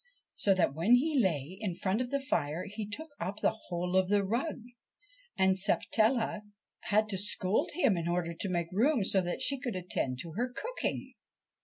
so 0.33 0.55
that 0.55 0.73
when 0.73 0.95
he 0.95 1.19
lay 1.19 1.59
in 1.61 1.75
front 1.75 2.01
of 2.01 2.09
the 2.09 2.19
fire 2.19 2.65
he 2.67 2.87
took 2.89 3.09
up 3.19 3.37
the 3.39 3.55
whole 3.67 3.95
of 3.95 4.09
the 4.09 4.23
rug, 4.23 4.59
and 5.37 5.59
Sapatella 5.59 6.41
had 6.85 7.07
to 7.09 7.19
scold 7.19 7.69
him 7.75 7.95
in 7.95 8.07
order 8.07 8.33
to 8.33 8.49
make 8.49 8.71
room 8.71 9.03
so 9.03 9.21
that 9.21 9.43
she 9.43 9.59
could 9.59 9.75
attend 9.75 10.17
to 10.17 10.31
her 10.31 10.51
cooking. 10.51 11.13